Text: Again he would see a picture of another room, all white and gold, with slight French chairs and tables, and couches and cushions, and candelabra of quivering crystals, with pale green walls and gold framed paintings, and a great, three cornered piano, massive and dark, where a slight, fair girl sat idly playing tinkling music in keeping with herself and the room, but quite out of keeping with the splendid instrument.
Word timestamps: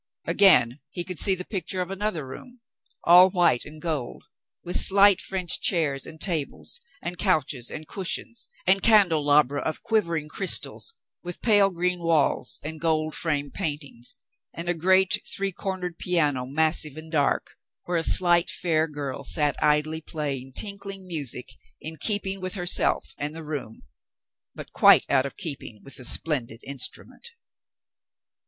Again 0.25 0.79
he 0.89 1.05
would 1.07 1.19
see 1.19 1.33
a 1.39 1.45
picture 1.45 1.79
of 1.79 1.91
another 1.91 2.25
room, 2.25 2.59
all 3.03 3.29
white 3.29 3.65
and 3.65 3.79
gold, 3.79 4.23
with 4.63 4.79
slight 4.79 5.21
French 5.21 5.61
chairs 5.61 6.07
and 6.07 6.19
tables, 6.19 6.81
and 7.03 7.19
couches 7.19 7.69
and 7.69 7.87
cushions, 7.87 8.49
and 8.65 8.81
candelabra 8.81 9.61
of 9.61 9.83
quivering 9.83 10.27
crystals, 10.27 10.95
with 11.21 11.43
pale 11.43 11.69
green 11.69 11.99
walls 11.99 12.59
and 12.63 12.81
gold 12.81 13.13
framed 13.13 13.53
paintings, 13.53 14.17
and 14.57 14.67
a 14.67 14.73
great, 14.73 15.21
three 15.35 15.51
cornered 15.51 15.99
piano, 15.99 16.47
massive 16.47 16.97
and 16.97 17.11
dark, 17.11 17.51
where 17.83 17.97
a 17.97 18.01
slight, 18.01 18.49
fair 18.49 18.87
girl 18.87 19.23
sat 19.23 19.55
idly 19.63 20.01
playing 20.01 20.51
tinkling 20.51 21.05
music 21.05 21.47
in 21.79 21.95
keeping 21.97 22.41
with 22.41 22.55
herself 22.55 23.13
and 23.19 23.35
the 23.35 23.43
room, 23.43 23.83
but 24.55 24.73
quite 24.73 25.05
out 25.11 25.27
of 25.27 25.37
keeping 25.37 25.79
with 25.83 25.97
the 25.97 26.05
splendid 26.05 26.61
instrument. 26.63 27.33